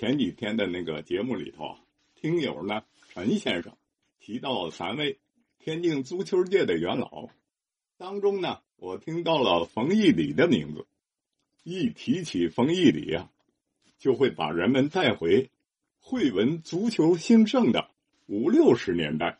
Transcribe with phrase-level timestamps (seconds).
[0.00, 1.78] 前几天的那个节目里头啊，
[2.14, 3.76] 听友呢陈先生
[4.18, 5.18] 提到三位
[5.58, 7.28] 天津足球界的元老，
[7.98, 10.86] 当中呢，我听到了冯毅礼的名字。
[11.64, 13.30] 一提起冯毅礼啊，
[13.98, 15.50] 就会把人们带回
[15.98, 17.90] 汇文足球兴盛的
[18.24, 19.38] 五六十年代。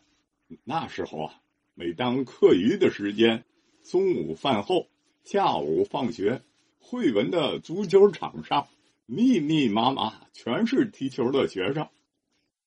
[0.64, 1.40] 那时候啊，
[1.72, 3.46] 每当课余的时间，
[3.82, 4.88] 中午饭后、
[5.24, 6.42] 下午放学，
[6.79, 8.68] 汇文的足球场上
[9.12, 11.88] 密密麻麻全是踢球的学生。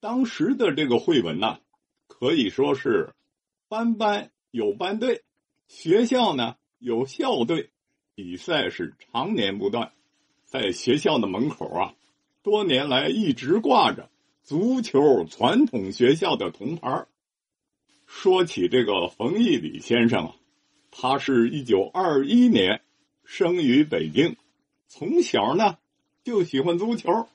[0.02, 1.60] 当时的这个汇文呢，
[2.08, 3.14] 可以说是
[3.70, 5.24] 班班有班队，
[5.70, 7.70] 学校呢有校队。
[8.14, 9.94] 比赛是常年不断，
[10.44, 11.96] 在学校的门口啊，
[12.44, 14.10] 多年来一直挂着
[14.44, 17.08] 足球传统学校的铜牌。
[18.06, 20.36] 说起这个冯毅礼先生啊，
[20.92, 22.82] 他是一九二一年
[23.24, 24.36] 生于北京，
[24.90, 25.78] 从小呢
[26.24, 27.28] 就喜欢足球。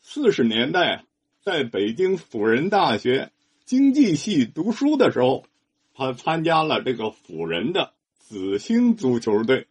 [0.00, 1.04] 四十年代
[1.42, 3.32] 在北京辅仁大学
[3.64, 5.44] 经济系读书的时候，
[5.92, 9.66] 他参加了这个辅仁的紫星足球队。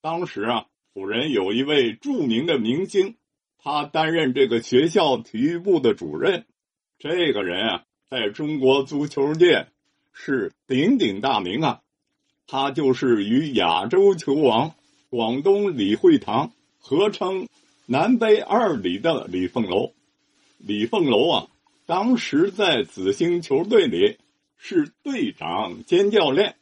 [0.00, 3.16] 当时啊，辅仁有一位著名的明星，
[3.62, 6.46] 他担任这个学校体育部的主任。
[6.98, 9.68] 这个人啊，在中国足球界
[10.14, 11.82] 是鼎鼎大名啊。
[12.46, 14.74] 他就是与亚洲球王
[15.08, 17.46] 广东李惠堂合称
[17.92, 19.94] “南北二里”的李凤楼。
[20.58, 21.48] 李凤楼啊，
[21.86, 24.16] 当时在紫星球队里
[24.56, 26.54] 是队长兼教练，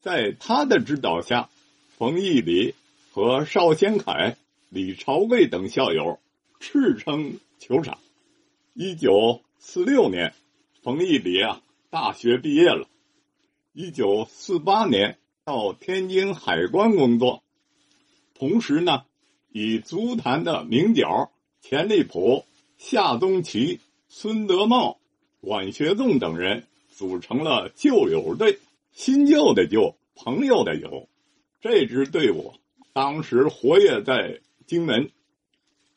[0.00, 1.48] 在他的指导下，
[1.96, 2.74] 冯毅礼。
[3.12, 4.36] 和邵先凯、
[4.70, 6.18] 李朝贵等校友
[6.58, 7.98] 赤称球场。
[8.72, 10.34] 一九四六年，
[10.82, 11.60] 冯毅礼啊
[11.90, 12.88] 大学毕业了。
[13.74, 17.44] 一九四八年到天津海关工作，
[18.34, 19.04] 同时呢，
[19.52, 22.44] 以足坛的名角钱立普、
[22.78, 24.98] 夏宗奇、孙德茂、
[25.40, 28.58] 管学纵等人组成了旧友队。
[28.94, 31.08] 新旧的旧，朋友的友，
[31.62, 32.52] 这支队伍。
[32.92, 35.10] 当时活跃在荆门，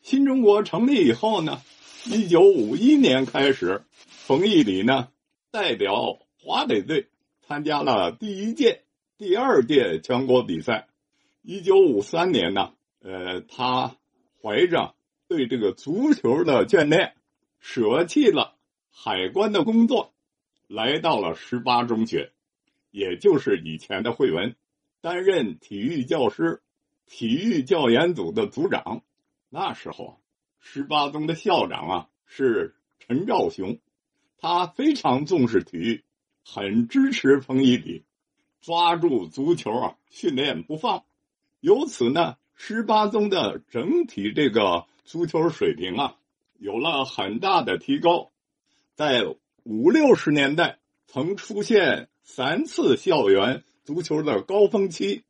[0.01, 1.61] 新中国成立以后呢，
[2.05, 5.09] 一九五一年开始，冯毅礼呢
[5.51, 7.07] 代表华北队
[7.45, 8.83] 参加了第一届、
[9.17, 10.87] 第二届全国比赛。
[11.41, 12.71] 一九五三年呢，
[13.07, 13.97] 呃，他
[14.41, 14.95] 怀着
[15.27, 17.15] 对这个足球的眷恋，
[17.59, 18.55] 舍弃了
[18.89, 20.15] 海关的工作，
[20.67, 22.31] 来到了十八中学，
[22.89, 24.55] 也就是以前的汇文，
[25.01, 26.63] 担任体育教师。
[27.05, 29.03] 体育教研组的组长，
[29.49, 30.19] 那时候，
[30.59, 33.77] 十八中的校长啊是陈兆雄，
[34.39, 36.03] 他非常重视体育，
[36.43, 38.03] 很支持冯一礼，
[38.59, 41.05] 抓住足球啊训练不放，
[41.59, 46.15] 由此呢，十八中的整体这个足球水平啊
[46.57, 48.31] 有了很大的提高，
[48.95, 49.23] 在
[49.63, 55.23] 五六十年代曾出现三次校园足球的高峰期。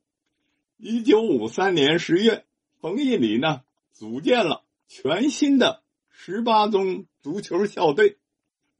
[0.77, 2.45] 一九五三年十月，
[2.79, 8.17] 冯毅礼呢组建了全新的十八中足球校队，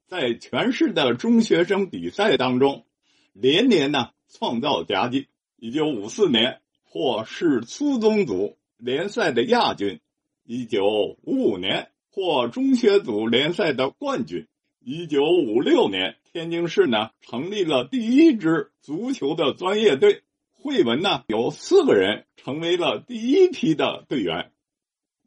[0.06, 2.86] 在全市的中学生比赛当中，
[3.34, 5.28] 连年呢创造佳绩。
[5.58, 6.62] 一九五四年
[6.98, 10.00] 获市初中组联赛的亚军，
[10.46, 14.48] 一九五五年获中学组联赛的冠军，
[14.80, 20.24] 一九五六年天津市呢成立了第一支足球的专业队。
[20.54, 24.54] 汇文呢有四个人成为了第一批的队员。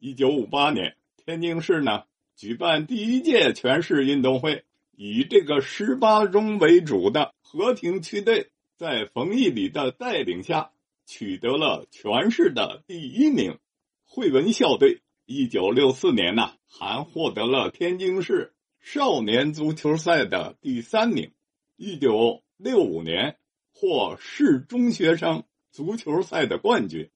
[0.01, 4.65] 一九五八年，天津市呢举办第一届全市运动会，
[4.97, 10.71] 以这个十八中为主的和平区队，在冯毅礼的带领下
[11.09, 13.59] 取得了全市的第一名。
[14.05, 21.33] 汇文校队一九六四年呢还获得了天津市少年足球赛的第三名。
[21.75, 23.37] 一九六五年。
[23.81, 27.11] 获市中学生足球赛的冠军，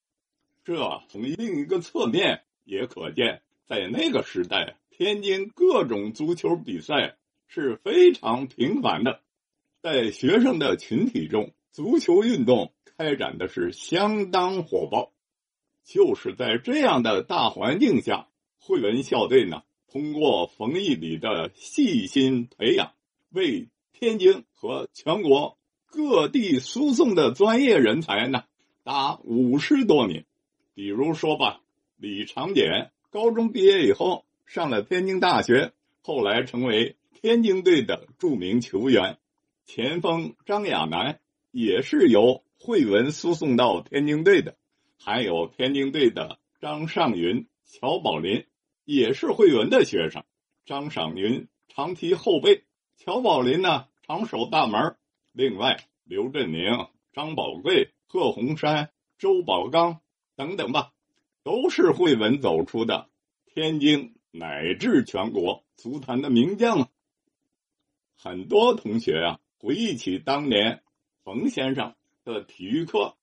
[0.63, 7.17] 这从另一个侧面也可见，在那个时代，天津各种足球比赛
[7.49, 9.23] 是非常频繁的，
[9.81, 15.13] 在学生的群体中，足球运动开展的是相当火爆。
[15.85, 18.29] 就是在这样的大环境下，
[18.59, 22.93] 汇文校队呢，通过冯毅礼的细心培养，
[23.31, 25.59] 为天津和全国。
[25.95, 28.45] 各地输送的专业人才呢，
[28.83, 30.25] 达五十多名。
[30.73, 31.61] 比如说吧，
[31.99, 39.19] 李长简高中毕业以后上了天津大学，后来成为天津队的著名球员。
[39.67, 44.57] 前锋张亚楠也是由汇文输送到天津队的。
[44.97, 48.47] 还有天津队的张尚云、乔宝林，
[48.85, 50.23] 也是慧文的学生。
[50.65, 52.63] 张赏云常提后辈，
[52.97, 54.95] 乔宝林呢常守大门。
[55.33, 60.01] 另外，刘振宁、张宝贵、贺洪山、周宝刚
[60.37, 60.93] 等等吧，
[61.43, 63.09] 都是慧文走出的
[63.45, 66.89] 天津乃至全国足坛的名将啊。
[68.15, 70.85] 很多同学啊，回忆起当年
[71.25, 73.15] 冯先生的体育课，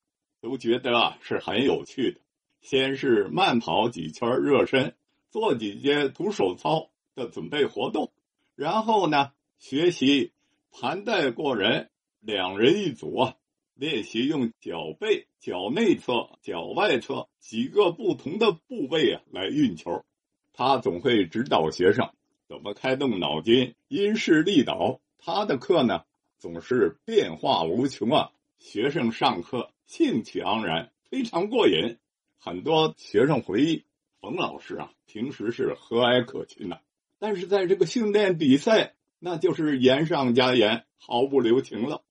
[0.42, 2.20] 都觉得啊是很有趣的。
[2.62, 4.96] 先是慢跑几圈热身，
[5.30, 6.90] 做几节徒手操。
[7.16, 8.14] 的准备活动，
[8.56, 10.32] 然后呢，学习
[10.72, 11.90] 盘带过人，
[12.22, 13.36] 两人一组啊，
[13.74, 20.06] 练习用脚背、脚内侧、脚外侧几个不同的部位啊来运球。
[20.54, 22.10] 他总会指导学生
[22.48, 25.02] 怎么开动脑筋，因势利导。
[25.18, 26.06] 他的课呢，
[26.38, 31.98] 总是变化无穷啊，学生上课兴趣盎然，非常过瘾。
[32.38, 33.86] 很多学生回忆，
[34.20, 36.82] 冯老师啊，平时是和蔼可亲的。
[37.18, 42.04] 但是在这个训练比赛，那就是严上加严，毫不留情了。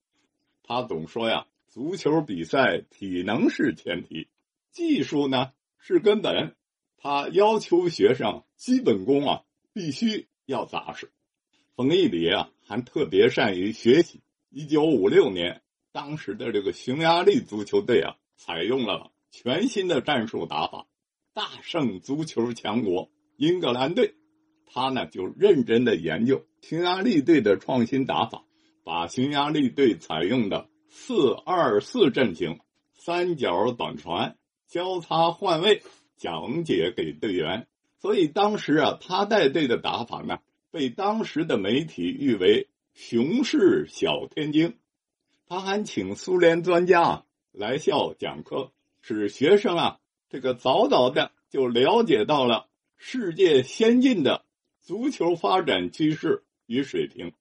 [0.63, 4.29] 他总说呀，足球比赛体能是前提，
[4.71, 6.57] 技术呢是根本。
[6.97, 9.43] 他要求学生基本功啊
[9.73, 11.11] 必须要扎实。
[11.77, 14.21] 冯毅礼啊还特别善于学习。
[14.51, 15.63] 一九五六年，
[15.93, 20.87] 当时的这个匈牙利足球队啊，采用了全新的战术打法，
[21.33, 24.15] 大胜足球强国英格兰队。
[24.67, 28.45] 他呢就认真的研究匈牙利队的创新打法，
[28.85, 32.61] 把匈牙利队采用的四二四阵型、
[32.93, 34.37] 三角短传、
[34.67, 35.83] 交叉换位
[36.17, 37.67] 讲解给队员。
[38.01, 40.39] 所以当时啊，他带队的打法呢，
[40.71, 44.77] 被当时的媒体誉为“熊市小天津”。
[45.49, 49.99] 他还请苏联专家来校讲课，使学生啊
[50.29, 52.69] 这个早早的就了解到了
[52.99, 54.45] 世界先进的。
[54.83, 57.33] 足球发展趋势与水平，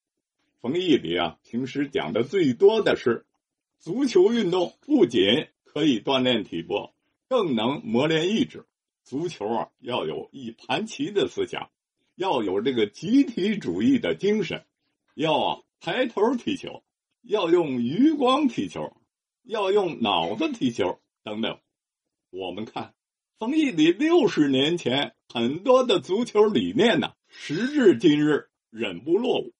[0.61, 3.25] 冯毅里啊，平时讲的最多的是，
[3.77, 6.93] 足球运动不仅可以锻炼体魄，
[7.27, 8.65] 更能磨练意志。
[9.03, 11.69] 足球啊，要有一盘棋的思想，
[12.15, 14.65] 要有这个集体主义的精神，
[15.13, 16.83] 要啊抬头踢球，
[17.27, 18.95] 要用余光踢球，
[19.43, 21.59] 要用脑子踢球等等。
[22.29, 22.93] 我们看，
[23.37, 27.11] 冯毅礼六十年前很多的足球理念呢。
[27.27, 29.53] 时至今日，忍不落伍。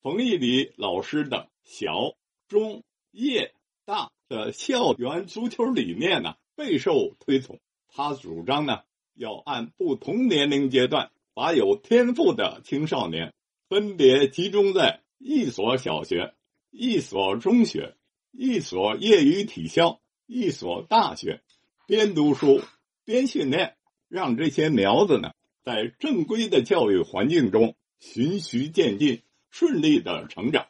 [0.00, 2.14] 冯毅礼老师的小、
[2.48, 3.52] 中、叶、
[3.84, 7.60] 大的校园足球理念呢，备受推崇。
[7.88, 8.80] 他主张呢，
[9.14, 13.34] 要按不同年龄阶段，把有天赋的青少年
[13.68, 16.34] 分别集中在一所小学、
[16.70, 17.96] 一所中学、
[18.30, 21.42] 一所业余体校、一所大学，
[21.86, 22.62] 边读书
[23.04, 23.76] 边训练，
[24.08, 25.32] 让这些苗子呢。
[25.62, 30.68] 在正规的教育环境中循序渐进、顺利的成长，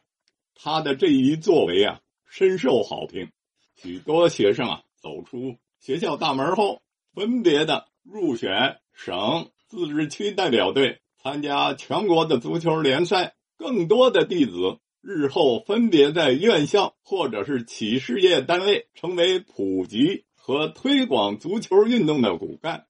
[0.55, 3.31] 他的这一作为啊，深受好评。
[3.77, 6.83] 许多学生啊，走出学校大门后，
[7.15, 13.35] 分别的入选省、自治区代表队，参加全国的足球联赛。
[13.57, 22.87] 更多的弟子日后分别在院校或者是企事业单位，成为普及和推广足球运动的骨干。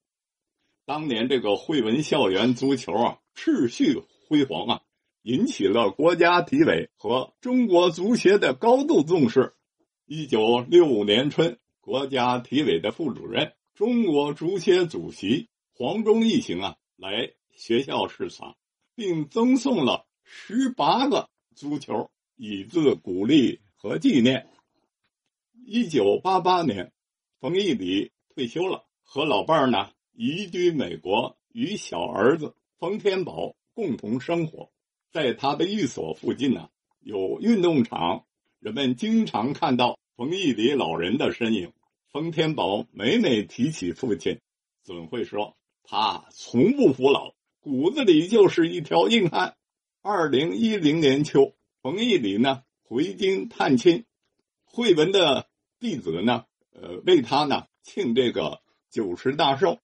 [0.85, 4.81] 当年这个惠文校园足球啊，秩序辉煌啊，
[5.23, 9.53] 引起了国家体委和中国足协的高度重视。
[10.05, 18.57] 一九六五年春，国家体委的副主任、中国足协主席黄忠一行啊，来学校视察，
[18.97, 24.49] 并赠送了十八个足球，以资鼓励和纪念。
[25.67, 26.91] 一九八八年，
[27.39, 29.91] 冯毅礼退休了，和老伴儿呢。
[30.15, 34.73] 移居美国，与小儿子冯天宝共同生活。
[35.13, 38.25] 在他的寓所附近呢，有运动场，
[38.59, 41.75] 人们经常看到冯毅礼老人的身影。
[42.11, 44.41] 冯天宝每每提起父亲，
[44.83, 49.57] 总会说他从不服老，骨子里就是一条硬汉。
[50.03, 54.07] 二零一零年秋，冯毅礼呢回京探亲，
[54.65, 55.47] 惠文的
[55.79, 59.79] 弟子呢，呃，为他呢庆这个九十大寿。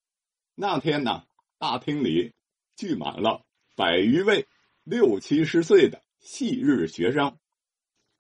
[0.55, 1.25] 那天呢，
[1.59, 2.33] 大厅里
[2.77, 3.45] 聚满了
[3.75, 4.49] 百余位
[4.85, 7.37] 六七十岁的昔日学生，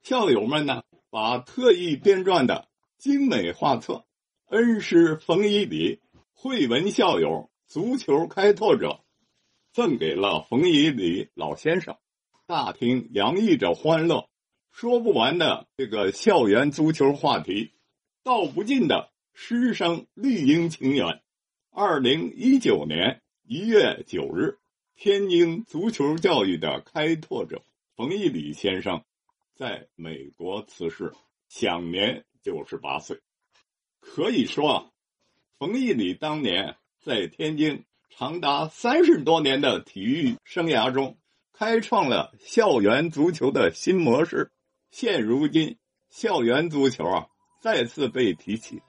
[0.03, 3.95] 校友们呢，把特意编撰的精美画册
[4.55, 6.03] 《恩师冯一礼
[6.35, 8.89] 惠文校友足球开拓者》
[9.77, 11.99] 赠给了冯以礼老先生。
[12.47, 14.27] 大厅洋溢着欢乐，
[14.73, 17.73] 说不完的这个校园足球话题，
[18.23, 21.21] 道不尽的师生绿茵情缘。
[21.71, 24.57] 二零一九年一月九日，
[24.95, 27.63] 天津足球教育的开拓者
[27.97, 29.05] 冯一礼先生
[29.55, 31.13] 在美国辞世，
[31.51, 33.21] 享年九十八岁。
[34.01, 34.91] 可以说，
[35.59, 37.85] 冯一礼当年在天津
[38.19, 41.19] 长达三十多年的体育生涯中，
[41.53, 44.51] 开创了校园足球的新模式。
[44.91, 45.77] 现如今，
[46.09, 47.27] 校园足球啊
[47.61, 48.81] 再次被提起。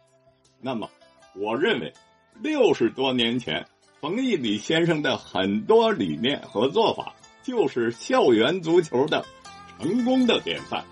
[0.61, 0.89] 那么，
[1.35, 1.91] 我认为，
[2.41, 3.67] 六十多年前
[3.99, 9.25] 冯一礼先生的很多理念和做法，就是校园足球的
[9.77, 10.85] 成功的典范。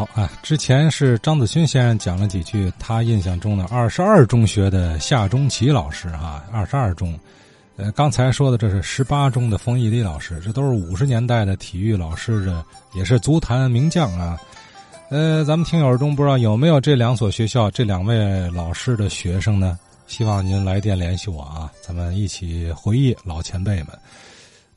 [0.00, 7.20] 好啊，之前是张子勋先生讲了几句他印象中的二十二中学的夏中奇老师啊，二十二中，
[7.76, 12.64] 呃，刚才说的这是十八中的冯毅礼老师，这都是五十年代的体育老师的，
[12.94, 14.40] 也是足坛名将啊。
[15.10, 19.78] 呃，咱们听友中不知道有没有这两所学校这两位老师的学生呢？
[20.06, 23.88] 希望您来电联系我啊，咱们一起回忆老前辈们。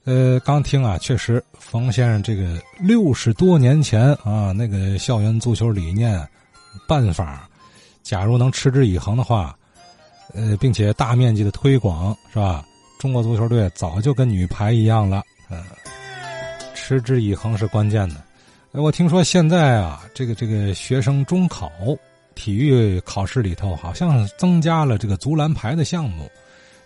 [0.05, 6.22] 呃，刚听啊，确实，冯先生这个六十多年前啊，那个校园足球理念、
[6.86, 7.50] 办法，
[8.01, 9.57] 假如能持之以恒的话，
[10.33, 12.65] 呃，并且大面积的推广，是吧？
[13.00, 15.24] 中国足球队早就跟女排一样了。
[15.50, 15.63] 嗯，
[16.74, 18.15] 持之以恒是关键的。
[18.74, 21.72] 我听说现在啊，这个这个学生中考
[22.36, 26.29] 体育考试里头，好像增加了这个足篮排的项目，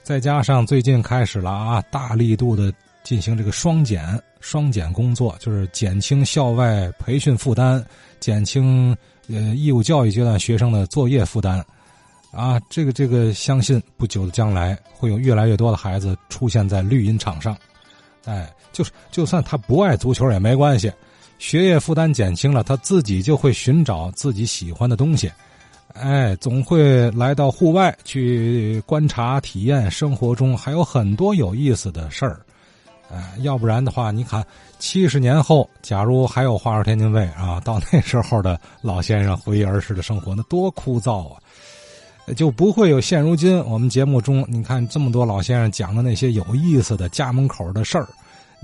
[0.04, 2.72] 再加上最近开始了啊，大力度的。
[3.08, 7.82] 进行这个双减双减工作，就是减轻校外培训负担，
[8.20, 8.94] 减轻
[9.30, 11.64] 呃义务教育阶段学生的作业负担，
[12.32, 17.58] 啊，这个这个相信不久的将来会有越来越多的孩子出现在绿茵场上，
[18.26, 20.92] 哎，就是就算他不爱足球也没关系，
[21.40, 25.32] 学业负担减轻了，他自己就会寻找自己喜欢的东西，
[25.94, 32.42] 哎，总会来到户外去观察体验，生活中还有很多有意思的事儿。
[33.12, 34.46] 哎，要不然的话，你看
[34.80, 41.40] 七十年后，假如还有华尔天津卫啊，到那时候的老先生回忆儿时的生活，那多枯燥啊！
[42.36, 48.08] 就不会有现如今我们节目中你看这么多老先生讲的那些有意思的家门口的事儿。